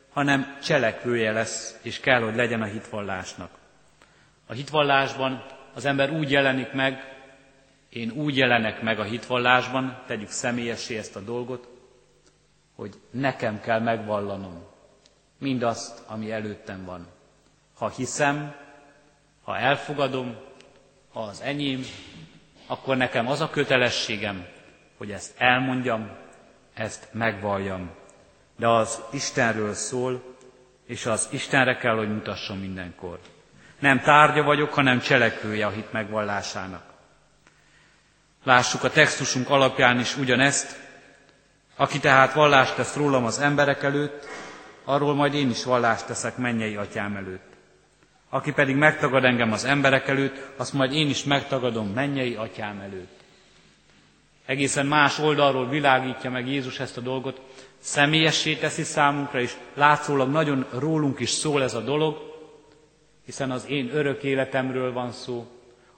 hanem 0.09 0.57
cselekvője 0.63 1.31
lesz, 1.31 1.79
és 1.81 1.99
kell, 1.99 2.21
hogy 2.21 2.35
legyen 2.35 2.61
a 2.61 2.65
hitvallásnak. 2.65 3.49
A 4.47 4.53
hitvallásban 4.53 5.45
az 5.73 5.85
ember 5.85 6.11
úgy 6.11 6.31
jelenik 6.31 6.71
meg, 6.71 7.17
én 7.89 8.11
úgy 8.11 8.37
jelenek 8.37 8.81
meg 8.81 8.99
a 8.99 9.03
hitvallásban, 9.03 10.01
tegyük 10.07 10.29
személyessé 10.29 10.97
ezt 10.97 11.15
a 11.15 11.19
dolgot, 11.21 11.78
hogy 12.79 12.93
nekem 13.11 13.61
kell 13.61 13.79
megvallanom 13.79 14.63
mindazt, 15.37 16.01
ami 16.07 16.31
előttem 16.31 16.85
van. 16.85 17.07
Ha 17.77 17.89
hiszem, 17.89 18.55
ha 19.43 19.57
elfogadom, 19.57 20.35
ha 21.13 21.19
az 21.21 21.41
enyém, 21.41 21.81
akkor 22.67 22.97
nekem 22.97 23.27
az 23.27 23.41
a 23.41 23.49
kötelességem, 23.49 24.45
hogy 24.97 25.11
ezt 25.11 25.33
elmondjam, 25.41 26.09
ezt 26.73 27.07
megvalljam. 27.11 27.89
De 28.55 28.67
az 28.67 29.01
Istenről 29.11 29.73
szól, 29.73 30.35
és 30.85 31.05
az 31.05 31.27
Istenre 31.31 31.75
kell, 31.75 31.95
hogy 31.95 32.13
mutasson 32.13 32.57
mindenkor. 32.57 33.19
Nem 33.79 33.99
tárgya 34.01 34.43
vagyok, 34.43 34.73
hanem 34.73 34.99
cselekvője 34.99 35.65
a 35.65 35.69
hit 35.69 35.91
megvallásának. 35.91 36.83
Lássuk 38.43 38.83
a 38.83 38.89
textusunk 38.89 39.49
alapján 39.49 39.99
is 39.99 40.17
ugyanezt, 40.17 40.88
aki 41.79 41.99
tehát 41.99 42.33
vallást 42.33 42.75
tesz 42.75 42.95
rólam 42.95 43.25
az 43.25 43.39
emberek 43.39 43.83
előtt, 43.83 44.27
arról 44.83 45.13
majd 45.13 45.33
én 45.33 45.49
is 45.49 45.63
vallást 45.63 46.05
teszek 46.05 46.37
mennyei 46.37 46.75
atyám 46.75 47.15
előtt. 47.15 47.53
Aki 48.29 48.51
pedig 48.51 48.75
megtagad 48.75 49.23
engem 49.23 49.51
az 49.51 49.65
emberek 49.65 50.07
előtt, 50.07 50.47
azt 50.57 50.73
majd 50.73 50.93
én 50.93 51.09
is 51.09 51.23
megtagadom 51.23 51.87
mennyei 51.87 52.35
atyám 52.35 52.79
előtt. 52.79 53.19
Egészen 54.45 54.85
más 54.85 55.19
oldalról 55.19 55.69
világítja 55.69 56.29
meg 56.29 56.47
Jézus 56.47 56.79
ezt 56.79 56.97
a 56.97 57.01
dolgot, 57.01 57.41
személyessé 57.77 58.55
teszi 58.55 58.83
számunkra, 58.83 59.39
és 59.39 59.53
látszólag 59.73 60.29
nagyon 60.29 60.65
rólunk 60.71 61.19
is 61.19 61.29
szól 61.29 61.63
ez 61.63 61.73
a 61.73 61.81
dolog, 61.81 62.17
hiszen 63.25 63.51
az 63.51 63.65
én 63.67 63.89
örök 63.93 64.23
életemről 64.23 64.93
van 64.93 65.11
szó, 65.11 65.47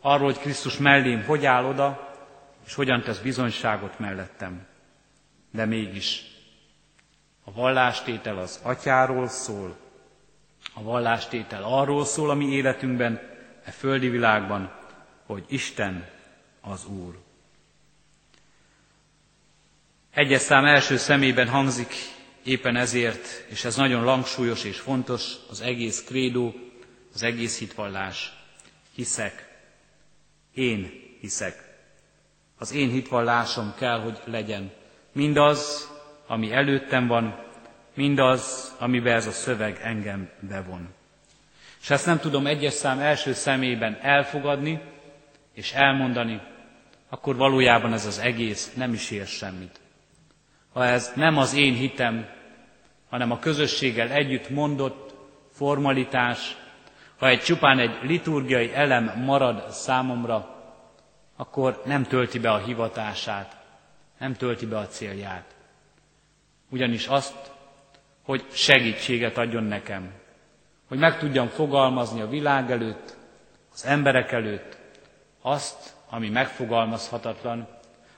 arról, 0.02 0.26
hogy 0.26 0.40
Krisztus 0.40 0.78
mellém 0.78 1.24
hogy 1.24 1.46
áll 1.46 1.66
oda, 1.66 2.16
és 2.66 2.74
hogyan 2.74 3.02
tesz 3.02 3.20
bizonyságot 3.20 4.00
mellettem. 4.00 4.70
De 5.52 5.66
mégis 5.66 6.24
a 7.44 7.52
vallástétel 7.52 8.38
az 8.38 8.60
atyáról 8.64 9.28
szól, 9.28 9.76
a 10.74 10.82
vallástétel 10.84 11.64
arról 11.64 12.06
szól 12.06 12.30
a 12.30 12.34
mi 12.34 12.46
életünkben, 12.46 13.20
e 13.64 13.72
földi 13.72 14.10
világban, 14.10 14.72
hogy 15.26 15.44
Isten 15.48 16.08
az 16.62 16.86
Úr. 16.86 17.20
Egyes 20.14 20.42
szám 20.42 20.66
első 20.66 20.98
szemében 20.98 21.48
hangzik 21.48 21.94
éppen 22.44 22.76
ezért, 22.76 23.46
és 23.50 23.64
ez 23.64 23.76
nagyon 23.76 24.04
langsúlyos 24.04 24.64
és 24.64 24.80
fontos, 24.80 25.34
az 25.50 25.62
egész 25.62 26.04
krédó, 26.04 26.54
az 27.14 27.24
egész 27.24 27.58
hitvallás. 27.60 28.34
Hiszek. 28.96 29.50
Én 30.54 30.92
hiszek. 31.20 31.70
Az 32.58 32.72
én 32.72 32.90
hitvallásom 32.90 33.74
kell, 33.78 34.00
hogy 34.00 34.20
legyen. 34.26 34.72
Mindaz, 35.12 35.90
ami 36.28 36.52
előttem 36.52 37.08
van, 37.08 37.36
mindaz, 37.94 38.76
amiben 38.80 39.16
ez 39.16 39.28
a 39.28 39.32
szöveg 39.32 39.80
engem 39.84 40.30
bevon. 40.40 40.90
És 41.82 41.90
ezt 41.90 42.06
nem 42.06 42.20
tudom 42.20 42.48
egyes 42.48 42.74
szám 42.74 43.00
első 43.00 43.34
szemében 43.34 43.98
elfogadni 44.02 44.82
és 45.54 45.72
elmondani, 45.74 46.42
akkor 47.10 47.36
valójában 47.36 47.94
ez 47.94 48.06
az 48.06 48.20
egész 48.20 48.74
nem 48.74 48.94
is 48.94 49.12
ér 49.12 49.26
semmit. 49.28 49.80
Ha 50.74 50.86
ez 50.86 51.12
nem 51.16 51.38
az 51.38 51.54
én 51.56 51.74
hitem, 51.74 52.26
hanem 53.10 53.32
a 53.32 53.40
közösséggel 53.40 54.10
együtt 54.10 54.50
mondott 54.50 55.14
formalitás, 55.52 56.56
Ha 57.22 57.28
egy 57.28 57.42
csupán 57.42 57.80
egy 57.80 57.98
liturgiai 58.02 58.74
elem 58.74 59.22
marad 59.26 59.70
számomra, 59.70 60.56
akkor 61.36 61.82
nem 61.86 62.04
tölti 62.04 62.40
be 62.40 62.52
a 62.52 62.58
hivatását, 62.58 63.56
nem 64.22 64.34
tölti 64.36 64.66
be 64.66 64.78
a 64.78 64.88
célját. 64.88 65.56
Ugyanis 66.70 67.08
azt, 67.08 67.52
hogy 68.22 68.46
segítséget 68.52 69.38
adjon 69.38 69.64
nekem, 69.64 70.12
hogy 70.88 70.98
meg 70.98 71.18
tudjam 71.18 71.48
fogalmazni 71.48 72.22
a 72.22 72.28
világ 72.30 72.72
előtt, 72.72 73.16
az 73.74 73.86
emberek 73.86 74.32
előtt 74.32 74.78
azt, 75.42 75.94
ami 76.10 76.30
megfogalmazhatatlan, 76.30 77.68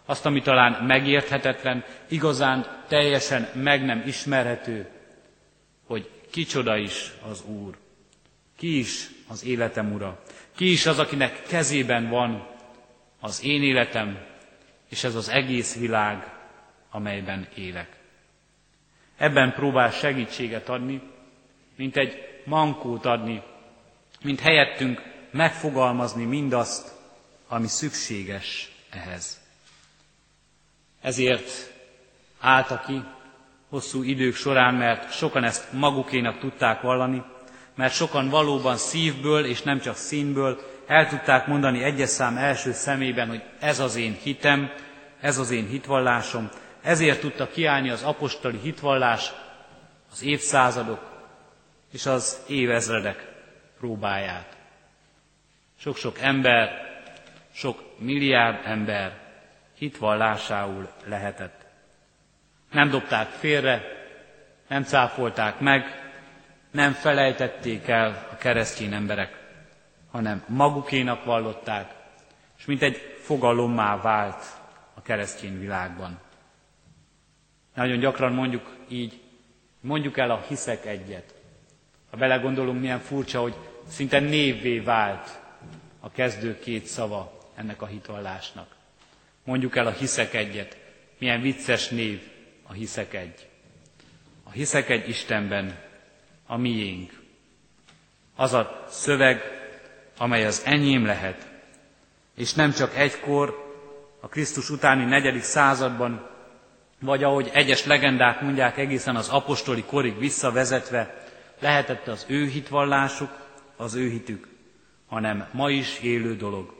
azt, 0.06 0.26
ami 0.26 0.42
talán 0.42 0.84
megérthetetlen, 0.84 1.84
igazán 2.08 2.84
teljesen 2.88 3.48
meg 3.54 3.86
nem 3.86 4.04
ismerhető, 4.06 4.90
hogy 5.88 6.10
kicsoda 6.32 6.78
is 6.78 7.12
az 7.30 7.44
Úr, 7.46 7.78
ki 8.58 8.78
is 8.78 9.10
az 9.28 9.46
életem 9.46 9.94
ura, 9.94 10.24
ki 10.56 10.72
is 10.72 10.86
az, 10.86 11.00
akinek 11.00 11.44
kezében 11.48 12.10
van 12.10 12.48
az 13.20 13.44
én 13.44 13.64
életem, 13.64 14.32
és 14.94 15.04
ez 15.04 15.16
az 15.16 15.30
egész 15.30 15.76
világ, 15.76 16.32
amelyben 16.92 17.48
élek. 17.56 17.88
Ebben 19.18 19.54
próbál 19.54 19.92
segítséget 19.92 20.70
adni, 20.70 21.02
mint 21.76 21.98
egy 21.98 22.42
mankót 22.46 23.06
adni, 23.06 23.42
mint 24.24 24.40
helyettünk 24.40 25.02
megfogalmazni 25.32 26.24
mindazt, 26.26 26.92
ami 27.48 27.68
szükséges 27.68 28.72
ehhez. 28.90 29.40
Ezért 31.02 31.74
állta 32.40 32.80
ki 32.86 33.04
hosszú 33.70 34.04
idők 34.04 34.36
során, 34.36 34.74
mert 34.76 35.12
sokan 35.14 35.44
ezt 35.44 35.72
magukénak 35.72 36.40
tudták 36.40 36.82
vallani, 36.82 37.24
mert 37.76 37.94
sokan 37.94 38.30
valóban 38.30 38.78
szívből 38.78 39.46
és 39.46 39.62
nem 39.62 39.80
csak 39.80 39.96
színből 39.96 40.73
el 40.88 41.08
tudták 41.08 41.48
mondani 41.48 41.84
egyes 41.84 42.10
szám 42.10 42.38
első 42.38 42.72
szemében, 42.72 43.28
hogy 43.28 43.44
ez 43.60 43.80
az 43.80 43.96
én 43.96 44.18
hitem, 44.24 44.72
ez 45.22 45.38
az 45.38 45.52
én 45.52 45.68
hitvallásom, 45.68 46.50
ezért 46.84 47.20
tudta 47.20 47.48
kiállni 47.48 47.90
az 47.90 48.04
apostoli 48.04 48.58
hitvallás 48.58 49.32
az 50.12 50.24
évszázadok 50.24 51.12
és 51.92 52.06
az 52.06 52.42
évezredek 52.48 53.28
próbáját. 53.80 54.58
Sok-sok 55.80 56.20
ember, 56.20 56.70
sok 57.54 58.00
milliárd 58.00 58.60
ember 58.66 59.18
hitvallásául 59.78 60.90
lehetett. 61.06 61.66
Nem 62.72 62.90
dobták 62.90 63.28
félre, 63.30 63.82
nem 64.68 64.84
cáfolták 64.84 65.60
meg, 65.60 66.12
nem 66.72 66.92
felejtették 66.92 67.88
el 67.88 68.28
a 68.32 68.36
keresztény 68.36 68.94
emberek, 68.94 69.43
hanem 70.14 70.44
magukénak 70.48 71.24
vallották, 71.24 71.94
és 72.58 72.66
mint 72.66 72.82
egy 72.82 72.98
fogalommá 73.22 74.02
vált 74.02 74.44
a 74.94 75.02
keresztény 75.02 75.60
világban. 75.60 76.20
Nagyon 77.76 78.00
gyakran 78.00 78.34
mondjuk 78.34 78.76
így, 78.88 79.22
mondjuk 79.80 80.18
el 80.18 80.32
a 80.32 80.44
hiszek 80.48 80.86
egyet. 80.86 81.34
Ha 82.12 82.18
belegondolunk, 82.18 82.80
milyen 82.80 83.00
furcsa, 83.00 83.42
hogy 83.42 83.56
szinte 83.88 84.20
névvé 84.20 84.80
vált 84.80 85.40
a 86.00 86.12
kezdő 86.12 86.60
két 86.60 86.86
szava 86.86 87.38
ennek 87.56 87.82
a 87.82 87.86
hitvallásnak. 87.86 88.76
Mondjuk 89.44 89.76
el 89.76 89.88
a 89.88 89.92
hiszek 89.92 90.34
egyet. 90.34 90.78
Milyen 91.18 91.42
vicces 91.42 91.90
név 91.90 92.22
a 92.64 92.74
hiszek 92.74 93.14
egy. 93.14 93.48
A 94.44 94.50
hiszek 94.52 94.90
egy 94.90 95.10
Istenben, 95.10 95.80
a 96.46 96.58
miénk. 96.58 97.22
Az 98.36 98.54
a 98.54 98.86
szöveg, 98.90 99.63
amely 100.18 100.46
az 100.46 100.62
enyém 100.66 101.06
lehet, 101.06 101.48
és 102.36 102.54
nem 102.54 102.72
csak 102.72 102.96
egykor, 102.96 103.72
a 104.20 104.28
Krisztus 104.28 104.70
utáni 104.70 105.04
negyedik 105.06 105.44
században, 105.44 106.30
vagy 107.00 107.24
ahogy 107.24 107.50
egyes 107.54 107.86
legendák 107.86 108.42
mondják 108.42 108.78
egészen 108.78 109.16
az 109.16 109.30
apostoli 109.30 109.84
korig 109.84 110.18
visszavezetve, 110.18 111.24
lehetett 111.60 112.08
az 112.08 112.26
ő 112.28 112.46
hitvallásuk, 112.48 113.30
az 113.78 113.94
ő 113.96 114.10
hitük, 114.10 114.48
hanem 115.08 115.48
ma 115.52 115.70
is 115.70 116.00
élő 116.00 116.36
dolog, 116.36 116.74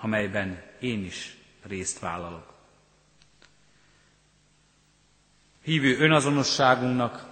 amelyben 0.00 0.62
én 0.80 1.04
is 1.04 1.36
részt 1.68 1.98
vállalok. 1.98 2.52
Hívő 5.62 5.98
önazonosságunknak, 5.98 7.24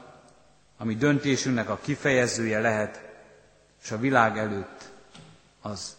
ami 0.79 0.95
döntésünknek 0.95 1.69
a 1.69 1.79
kifejezője 1.83 2.61
lehet, 2.61 3.09
és 3.83 3.91
a 3.91 3.99
világ 3.99 4.39
előtt 4.39 4.78
az 5.69 5.97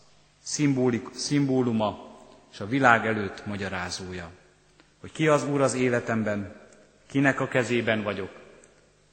szimbóluma, 1.13 2.07
és 2.51 2.59
a 2.59 2.67
világ 2.67 3.05
előtt 3.05 3.45
magyarázója. 3.45 4.29
Hogy 4.99 5.11
ki 5.11 5.27
az 5.27 5.43
Úr 5.43 5.61
az 5.61 5.73
életemben, 5.73 6.55
kinek 7.07 7.39
a 7.39 7.47
kezében 7.47 8.03
vagyok, 8.03 8.31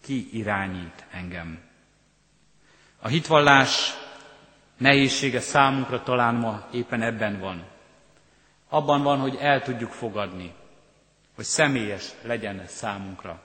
ki 0.03 0.29
irányít 0.33 1.05
engem. 1.11 1.59
A 3.01 3.09
hitvallás 3.09 3.95
nehézsége 4.77 5.40
számunkra 5.40 6.03
talán 6.03 6.35
ma 6.35 6.66
éppen 6.73 7.03
ebben 7.03 7.38
van. 7.40 7.64
Abban 8.69 9.03
van, 9.03 9.19
hogy 9.19 9.37
el 9.40 9.62
tudjuk 9.62 9.90
fogadni, 9.90 10.55
hogy 11.35 11.45
személyes 11.45 12.11
legyen 12.23 12.62
számunkra. 12.66 13.40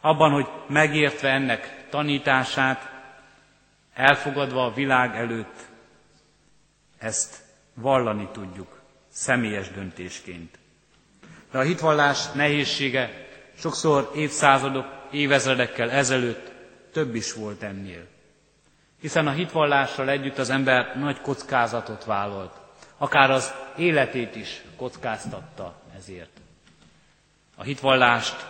Abban, 0.00 0.32
hogy 0.32 0.48
megértve 0.68 1.28
ennek 1.28 1.86
tanítását, 1.90 2.90
elfogadva 3.94 4.64
a 4.64 4.72
világ 4.72 5.16
előtt, 5.16 5.69
ezt 7.00 7.42
vallani 7.74 8.28
tudjuk 8.32 8.80
személyes 9.08 9.70
döntésként. 9.70 10.58
De 11.50 11.58
a 11.58 11.62
hitvallás 11.62 12.32
nehézsége 12.32 13.26
sokszor 13.58 14.10
évszázadok, 14.14 14.86
évezredekkel 15.10 15.90
ezelőtt 15.90 16.52
több 16.92 17.14
is 17.14 17.32
volt 17.32 17.62
ennél. 17.62 18.06
Hiszen 19.00 19.26
a 19.26 19.32
hitvallással 19.32 20.08
együtt 20.08 20.38
az 20.38 20.50
ember 20.50 20.96
nagy 20.98 21.20
kockázatot 21.20 22.04
vállalt, 22.04 22.54
akár 22.98 23.30
az 23.30 23.52
életét 23.76 24.36
is 24.36 24.62
kockáztatta 24.76 25.80
ezért. 25.96 26.30
A 27.56 27.62
hitvallást 27.62 28.46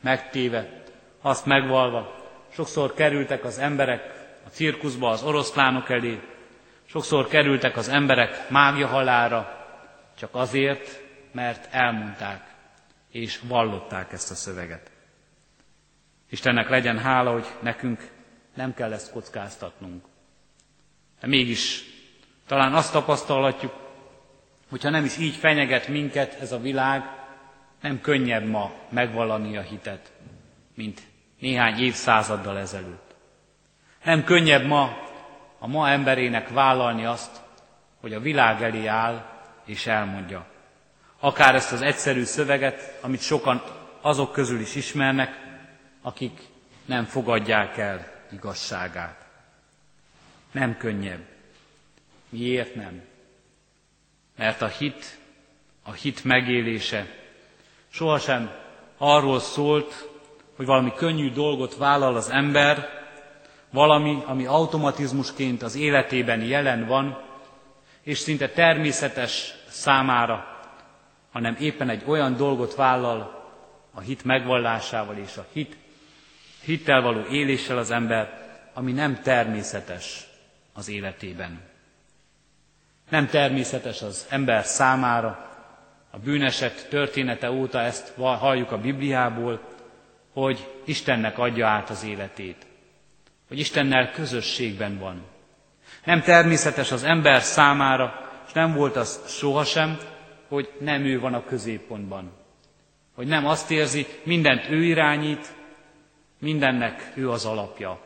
megtéve, 0.00 0.82
azt 1.20 1.46
megvalva, 1.46 2.14
sokszor 2.52 2.94
kerültek 2.94 3.44
az 3.44 3.58
emberek 3.58 4.02
a 4.46 4.48
cirkuszba, 4.48 5.10
az 5.10 5.22
oroszlánok 5.22 5.90
elé, 5.90 6.20
sokszor 6.90 7.28
kerültek 7.28 7.76
az 7.76 7.88
emberek 7.88 8.48
mágia 8.48 8.86
halára, 8.86 9.66
csak 10.16 10.34
azért, 10.34 11.00
mert 11.32 11.68
elmondták 11.74 12.54
és 13.10 13.40
vallották 13.48 14.12
ezt 14.12 14.30
a 14.30 14.34
szöveget. 14.34 14.90
Istennek 16.30 16.68
legyen 16.68 16.98
hála, 16.98 17.32
hogy 17.32 17.46
nekünk 17.60 18.10
nem 18.54 18.74
kell 18.74 18.92
ezt 18.92 19.12
kockáztatnunk. 19.12 20.04
De 21.20 21.26
mégis 21.26 21.82
talán 22.46 22.74
azt 22.74 22.92
tapasztalhatjuk, 22.92 23.72
hogyha 24.68 24.90
nem 24.90 25.04
is 25.04 25.16
így 25.18 25.34
fenyeget 25.34 25.88
minket 25.88 26.40
ez 26.40 26.52
a 26.52 26.60
világ, 26.60 27.02
nem 27.80 28.00
könnyebb 28.00 28.46
ma 28.46 28.72
megvallani 28.88 29.56
a 29.56 29.62
hitet, 29.62 30.12
mint 30.74 31.00
néhány 31.38 31.78
évszázaddal 31.82 32.58
ezelőtt. 32.58 33.14
Nem 34.04 34.24
könnyebb 34.24 34.64
ma 34.64 35.08
a 35.62 35.66
ma 35.66 35.88
emberének 35.88 36.48
vállalni 36.48 37.04
azt, 37.04 37.40
hogy 38.00 38.12
a 38.14 38.20
világ 38.20 38.62
elé 38.62 38.86
áll 38.86 39.24
és 39.64 39.86
elmondja. 39.86 40.46
Akár 41.18 41.54
ezt 41.54 41.72
az 41.72 41.80
egyszerű 41.82 42.22
szöveget, 42.24 42.98
amit 43.00 43.20
sokan 43.20 43.62
azok 44.00 44.32
közül 44.32 44.60
is 44.60 44.74
ismernek, 44.74 45.40
akik 46.02 46.40
nem 46.84 47.04
fogadják 47.04 47.78
el 47.78 48.06
igazságát. 48.32 49.26
Nem 50.52 50.76
könnyebb. 50.76 51.24
Miért 52.28 52.74
nem? 52.74 53.02
Mert 54.36 54.62
a 54.62 54.66
hit, 54.66 55.18
a 55.82 55.92
hit 55.92 56.24
megélése 56.24 57.06
sohasem 57.88 58.50
arról 58.98 59.40
szólt, 59.40 60.08
hogy 60.56 60.66
valami 60.66 60.92
könnyű 60.94 61.30
dolgot 61.32 61.76
vállal 61.76 62.16
az 62.16 62.30
ember, 62.30 62.99
valami, 63.70 64.22
ami 64.26 64.46
automatizmusként 64.46 65.62
az 65.62 65.74
életében 65.74 66.42
jelen 66.42 66.86
van, 66.86 67.22
és 68.02 68.18
szinte 68.18 68.48
természetes 68.48 69.54
számára, 69.68 70.58
hanem 71.32 71.56
éppen 71.60 71.88
egy 71.88 72.02
olyan 72.06 72.36
dolgot 72.36 72.74
vállal 72.74 73.48
a 73.94 74.00
hit 74.00 74.24
megvallásával 74.24 75.16
és 75.16 75.36
a 75.36 75.46
hit, 75.52 75.76
hittel 76.64 77.00
való 77.00 77.20
éléssel 77.30 77.78
az 77.78 77.90
ember, 77.90 78.48
ami 78.74 78.92
nem 78.92 79.20
természetes 79.22 80.26
az 80.72 80.88
életében. 80.88 81.60
Nem 83.08 83.26
természetes 83.26 84.02
az 84.02 84.26
ember 84.30 84.64
számára, 84.64 85.48
a 86.10 86.18
bűneset 86.18 86.88
története 86.88 87.50
óta 87.50 87.80
ezt 87.80 88.14
halljuk 88.16 88.72
a 88.72 88.78
Bibliából, 88.78 89.60
hogy 90.32 90.68
Istennek 90.84 91.38
adja 91.38 91.66
át 91.66 91.90
az 91.90 92.04
életét, 92.04 92.66
hogy 93.50 93.58
Istennel 93.58 94.10
közösségben 94.10 94.98
van. 94.98 95.22
Nem 96.04 96.22
természetes 96.22 96.92
az 96.92 97.04
ember 97.04 97.42
számára, 97.42 98.30
és 98.46 98.52
nem 98.52 98.74
volt 98.74 98.96
az 98.96 99.20
sohasem, 99.26 99.98
hogy 100.48 100.70
nem 100.80 101.04
ő 101.04 101.20
van 101.20 101.34
a 101.34 101.44
középpontban. 101.44 102.32
Hogy 103.14 103.26
nem 103.26 103.46
azt 103.46 103.70
érzi, 103.70 104.06
mindent 104.22 104.68
ő 104.68 104.82
irányít, 104.84 105.52
mindennek 106.38 107.12
ő 107.14 107.30
az 107.30 107.44
alapja. 107.44 108.00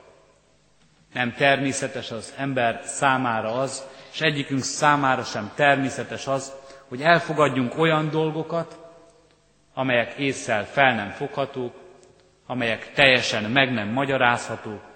Nem 1.12 1.34
természetes 1.34 2.10
az 2.10 2.34
ember 2.36 2.80
számára 2.84 3.52
az, 3.52 3.86
és 4.12 4.20
egyikünk 4.20 4.62
számára 4.62 5.22
sem 5.22 5.50
természetes 5.54 6.26
az, 6.26 6.52
hogy 6.88 7.02
elfogadjunk 7.02 7.78
olyan 7.78 8.10
dolgokat, 8.10 8.78
amelyek 9.74 10.14
észszel 10.14 10.64
fel 10.66 10.94
nem 10.94 11.10
foghatók, 11.10 11.74
amelyek 12.46 12.92
teljesen 12.92 13.50
meg 13.50 13.72
nem 13.72 13.88
magyarázhatók, 13.88 14.92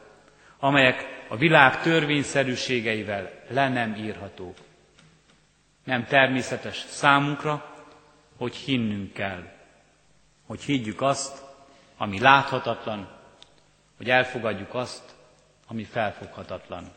amelyek 0.59 1.25
a 1.29 1.37
világ 1.37 1.83
törvényszerűségeivel 1.83 3.31
le 3.49 3.69
nem 3.69 3.95
írhatók. 3.95 4.57
Nem 5.85 6.05
természetes 6.05 6.77
számunkra, 6.89 7.75
hogy 8.37 8.55
hinnünk 8.57 9.13
kell, 9.13 9.43
hogy 10.47 10.61
higgyük 10.63 11.01
azt, 11.01 11.43
ami 11.97 12.21
láthatatlan, 12.21 13.09
hogy 13.97 14.11
elfogadjuk 14.11 14.75
azt, 14.75 15.03
ami 15.67 15.85
felfoghatatlan. 15.85 16.91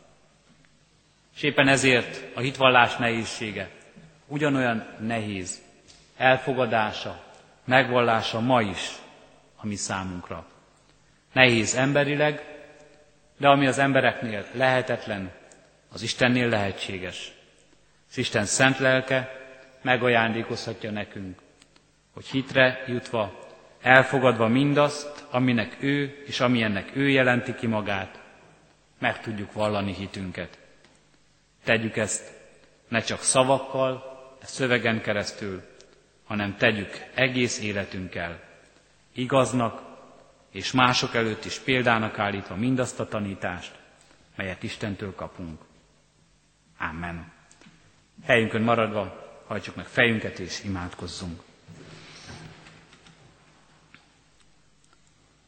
És 1.36 1.42
éppen 1.42 1.68
ezért 1.68 2.36
a 2.36 2.40
hitvallás 2.40 2.96
nehézsége 2.96 3.70
ugyanolyan 4.26 4.86
nehéz 4.98 5.62
elfogadása, 6.16 7.22
megvallása 7.64 8.40
ma 8.40 8.60
is 8.62 8.90
a 9.56 9.66
mi 9.66 9.74
számunkra. 9.74 10.46
Nehéz 11.32 11.74
emberileg, 11.74 12.51
de 13.42 13.48
ami 13.48 13.66
az 13.66 13.78
embereknél 13.78 14.46
lehetetlen, 14.52 15.30
az 15.92 16.02
Istennél 16.02 16.48
lehetséges. 16.48 17.32
Az 18.10 18.18
Isten 18.18 18.44
szent 18.44 18.78
lelke 18.78 19.30
megajándékozhatja 19.80 20.90
nekünk, 20.90 21.38
hogy 22.12 22.26
hitre 22.26 22.84
jutva, 22.86 23.48
elfogadva 23.80 24.48
mindazt, 24.48 25.26
aminek 25.30 25.76
ő 25.80 26.22
és 26.26 26.40
amilyennek 26.40 26.96
ő 26.96 27.08
jelenti 27.08 27.54
ki 27.54 27.66
magát, 27.66 28.20
meg 28.98 29.20
tudjuk 29.20 29.52
vallani 29.52 29.94
hitünket. 29.94 30.58
Tegyük 31.64 31.96
ezt 31.96 32.32
ne 32.88 33.00
csak 33.00 33.20
szavakkal, 33.20 33.92
a 34.42 34.46
szövegen 34.46 35.00
keresztül, 35.00 35.62
hanem 36.24 36.56
tegyük 36.56 37.04
egész 37.14 37.60
életünkkel, 37.60 38.40
igaznak 39.12 39.91
és 40.52 40.72
mások 40.72 41.14
előtt 41.14 41.44
is 41.44 41.58
példának 41.58 42.18
állítva 42.18 42.54
mindazt 42.56 43.00
a 43.00 43.08
tanítást, 43.08 43.72
melyet 44.36 44.62
Istentől 44.62 45.14
kapunk. 45.14 45.60
Amen. 46.78 47.32
Helyünkön 48.24 48.62
maradva 48.62 49.30
hajtsuk 49.46 49.76
meg 49.76 49.86
fejünket 49.86 50.38
és 50.38 50.64
imádkozzunk. 50.64 51.40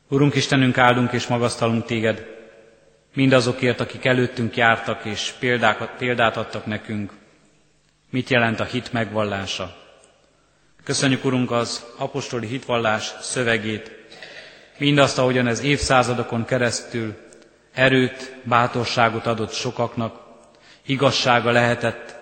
Urunk 0.08 0.34
Istenünk, 0.34 0.78
áldunk 0.78 1.12
és 1.12 1.26
magasztalunk 1.26 1.84
Téged, 1.84 2.26
mindazokért, 3.14 3.80
akik 3.80 4.04
előttünk 4.04 4.56
jártak 4.56 5.04
és 5.04 5.32
példákat, 5.38 5.90
példát 5.98 6.36
adtak 6.36 6.66
nekünk, 6.66 7.12
mit 8.10 8.30
jelent 8.30 8.60
a 8.60 8.64
hit 8.64 8.92
megvallása. 8.92 9.76
Köszönjük, 10.84 11.24
Urunk, 11.24 11.50
az 11.50 11.84
apostoli 11.98 12.46
hitvallás 12.46 13.12
szövegét, 13.20 14.03
mindazt, 14.78 15.18
ahogyan 15.18 15.46
ez 15.46 15.60
évszázadokon 15.62 16.44
keresztül 16.44 17.14
erőt, 17.72 18.34
bátorságot 18.42 19.26
adott 19.26 19.52
sokaknak, 19.52 20.20
igazsága 20.86 21.50
lehetett 21.50 22.16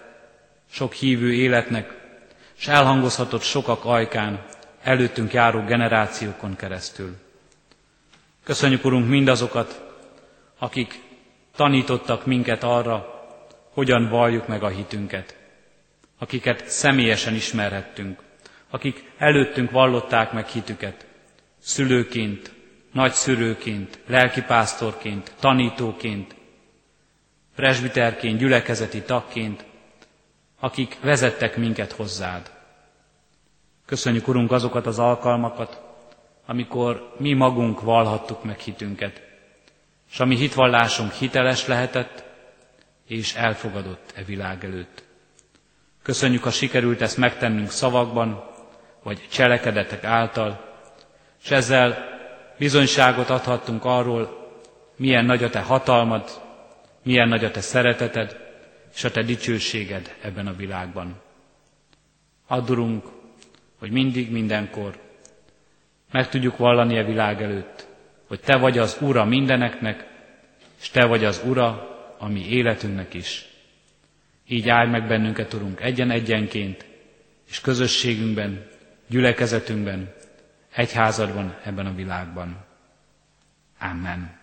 sok 0.71 0.93
hívő 0.93 1.33
életnek, 1.33 2.01
és 2.59 2.69
elhangozhatott 2.69 3.43
sokak 3.43 3.85
ajkán, 3.85 4.45
előttünk 4.83 5.33
járó 5.33 5.65
generációkon 5.65 6.57
keresztül. 6.57 7.17
Köszönjük, 8.45 8.85
Urunk, 8.85 9.09
mindazokat, 9.09 9.83
akik 10.59 11.01
tanítottak 11.57 12.27
minket 12.27 12.63
arra, 12.63 13.07
hogyan 13.73 14.09
valljuk 14.09 14.47
meg 14.47 14.63
a 14.63 14.69
hitünket, 14.69 15.37
akiket 16.19 16.69
személyesen 16.69 17.35
ismerhettünk, 17.35 18.21
akik 18.71 19.11
előttünk 19.19 19.71
vallották 19.71 20.33
meg 20.33 20.47
hitüket, 20.47 21.07
szülőként, 21.63 22.53
nagyszülőként, 22.93 23.99
lelkipásztorként, 24.07 25.33
tanítóként, 25.41 26.35
presbiterként, 27.55 28.39
gyülekezeti 28.39 29.01
tagként, 29.03 29.65
akik 30.61 30.97
vezettek 31.01 31.57
minket 31.57 31.93
hozzád. 31.93 32.51
Köszönjük, 33.87 34.29
Urunk, 34.29 34.53
azokat 34.53 34.87
az 34.87 34.99
alkalmakat, 34.99 35.81
amikor 36.47 37.15
mi 37.19 37.33
magunk 37.33 37.81
valhattuk 37.81 38.45
meg 38.45 38.59
hitünket, 38.59 39.23
és 40.11 40.21
a 40.21 40.25
mi 40.25 40.37
hitvallásunk 40.37 41.13
hiteles 41.13 41.67
lehetett, 41.67 42.25
és 43.07 43.35
elfogadott 43.35 44.13
e 44.17 44.23
világ 44.23 44.65
előtt. 44.65 45.03
Köszönjük, 46.03 46.43
ha 46.43 46.51
sikerült 46.51 47.01
ezt 47.01 47.17
megtennünk 47.17 47.71
szavakban, 47.71 48.45
vagy 49.03 49.29
cselekedetek 49.31 50.05
által, 50.05 50.72
és 51.45 51.51
ezzel 51.51 52.11
bizonyságot 52.59 53.31
adhattunk 53.31 53.85
arról, 53.85 54.51
milyen 54.97 55.25
nagy 55.25 55.45
a 55.45 55.51
te 55.51 55.61
hatalmad, 55.61 56.31
milyen 57.03 57.29
nagy 57.29 57.45
a 57.45 57.51
te 57.51 57.61
szereteted, 57.61 58.37
és 58.95 59.05
a 59.05 59.11
te 59.11 59.23
dicsőséged 59.23 60.15
ebben 60.23 60.47
a 60.47 60.57
világban. 60.57 61.21
Addurunk, 62.47 63.05
hogy 63.79 63.91
mindig, 63.91 64.31
mindenkor 64.31 64.99
meg 66.13 66.29
tudjuk 66.29 66.57
vallani 66.57 66.99
a 66.99 67.05
világ 67.05 67.43
előtt, 67.43 67.87
hogy 68.27 68.41
Te 68.41 68.57
vagy 68.57 68.79
az 68.79 68.97
Ura 69.01 69.25
mindeneknek, 69.25 70.07
és 70.81 70.91
Te 70.91 71.07
vagy 71.07 71.25
az 71.25 71.43
Ura 71.47 71.89
a 72.19 72.29
mi 72.29 72.49
életünknek 72.49 73.15
is. 73.15 73.47
Így 74.49 74.69
állj 74.69 74.89
meg 74.89 75.07
bennünket, 75.07 75.53
Urunk, 75.53 75.81
egyen-egyenként, 75.81 76.85
és 77.51 77.61
közösségünkben, 77.61 78.67
gyülekezetünkben, 79.09 80.13
egyházadban 80.75 81.55
ebben 81.65 81.87
a 81.87 81.95
világban. 81.95 82.57
Amen. 83.81 84.39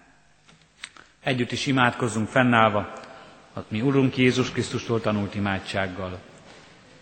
Együtt 1.23 1.51
is 1.51 1.65
imádkozzunk 1.65 2.27
fennállva, 2.27 2.93
a 3.55 3.59
mi 3.67 3.81
Urunk 3.81 4.17
Jézus 4.17 4.51
Krisztustól 4.51 5.01
tanult 5.01 5.35
imádsággal. 5.35 6.19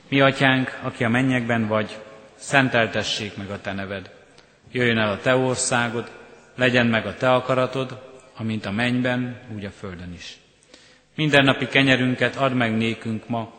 Mi 0.09 0.21
atyánk, 0.21 0.79
aki 0.81 1.03
a 1.03 1.09
mennyekben 1.09 1.67
vagy, 1.67 1.97
szenteltessék 2.35 3.37
meg 3.37 3.49
a 3.49 3.61
te 3.61 3.73
neved. 3.73 4.11
Jöjjön 4.71 4.97
el 4.97 5.11
a 5.11 5.19
te 5.19 5.35
országod, 5.35 6.11
legyen 6.55 6.87
meg 6.87 7.05
a 7.05 7.15
te 7.15 7.33
akaratod, 7.33 8.01
amint 8.37 8.65
a 8.65 8.71
mennyben, 8.71 9.41
úgy 9.55 9.65
a 9.65 9.71
földön 9.71 10.13
is. 10.13 10.37
Mindennapi 11.15 11.67
kenyerünket 11.67 12.35
add 12.35 12.51
meg 12.51 12.77
nékünk 12.77 13.27
ma, 13.29 13.53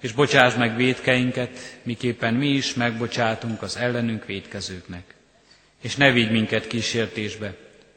és 0.00 0.12
bocsáss 0.12 0.54
meg 0.54 0.76
védkeinket, 0.76 1.80
miképpen 1.82 2.34
mi 2.34 2.46
is 2.48 2.74
megbocsátunk 2.74 3.62
az 3.62 3.76
ellenünk 3.76 4.24
védkezőknek. 4.24 5.13
És 5.84 5.96
ne 5.96 6.12
vigy 6.12 6.30
minket 6.30 6.66
kísértésbe, 6.66 7.46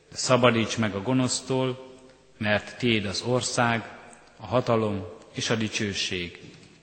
de 0.10 0.16
szabadíts 0.16 0.78
meg 0.78 0.96
a 0.96 1.02
gonosztól, 1.02 1.96
mert 2.38 2.78
Téd 2.78 3.06
az 3.06 3.22
ország, 3.22 3.90
a 4.38 4.46
hatalom 4.46 5.06
és 5.34 5.50
a 5.50 5.56
dicsőség, 5.56 6.40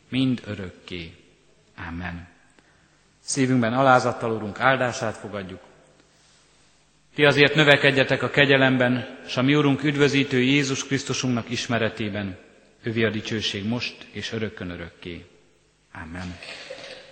mind 0.09 0.43
örökké. 0.47 1.13
Amen. 1.89 2.29
Szívünkben 3.21 3.73
alázattal, 3.73 4.31
Urunk, 4.31 4.61
áldását 4.61 5.17
fogadjuk, 5.17 5.61
ti 7.15 7.25
azért 7.25 7.55
növekedjetek 7.55 8.23
a 8.23 8.31
kegyelemben, 8.31 9.19
s 9.27 9.37
a 9.37 9.43
mi 9.43 9.55
Urunk 9.55 9.83
üdvözítő 9.83 10.41
Jézus 10.41 10.87
Krisztusunknak 10.87 11.51
ismeretében. 11.51 12.39
Övi 12.83 13.05
a 13.05 13.11
dicsőség 13.11 13.65
most 13.65 14.07
és 14.13 14.33
örökkön 14.33 14.71
örökké. 14.71 15.25
Amen. 15.93 16.37